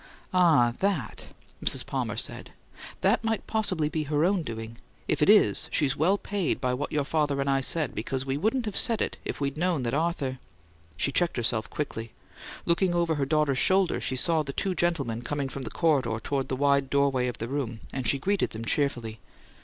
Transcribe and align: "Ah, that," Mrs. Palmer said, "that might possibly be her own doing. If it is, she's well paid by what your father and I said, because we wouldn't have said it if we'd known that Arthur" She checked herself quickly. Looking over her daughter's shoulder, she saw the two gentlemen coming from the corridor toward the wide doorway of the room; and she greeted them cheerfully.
"Ah, 0.33 0.73
that," 0.79 1.27
Mrs. 1.63 1.85
Palmer 1.85 2.17
said, 2.17 2.51
"that 3.01 3.23
might 3.23 3.45
possibly 3.45 3.87
be 3.87 4.05
her 4.05 4.25
own 4.25 4.41
doing. 4.41 4.77
If 5.07 5.21
it 5.21 5.29
is, 5.29 5.69
she's 5.71 5.95
well 5.95 6.17
paid 6.17 6.59
by 6.59 6.73
what 6.73 6.91
your 6.91 7.03
father 7.03 7.39
and 7.39 7.47
I 7.47 7.61
said, 7.61 7.93
because 7.93 8.25
we 8.25 8.35
wouldn't 8.35 8.65
have 8.65 8.75
said 8.75 8.99
it 8.99 9.19
if 9.25 9.39
we'd 9.39 9.57
known 9.59 9.83
that 9.83 9.93
Arthur" 9.93 10.39
She 10.97 11.11
checked 11.11 11.37
herself 11.37 11.69
quickly. 11.69 12.13
Looking 12.65 12.95
over 12.95 13.13
her 13.13 13.27
daughter's 13.27 13.59
shoulder, 13.59 14.01
she 14.01 14.15
saw 14.15 14.41
the 14.41 14.53
two 14.53 14.73
gentlemen 14.73 15.21
coming 15.21 15.49
from 15.49 15.61
the 15.61 15.69
corridor 15.69 16.19
toward 16.19 16.47
the 16.47 16.55
wide 16.55 16.89
doorway 16.89 17.27
of 17.27 17.37
the 17.37 17.47
room; 17.47 17.81
and 17.93 18.07
she 18.07 18.17
greeted 18.17 18.49
them 18.49 18.65
cheerfully. 18.65 19.19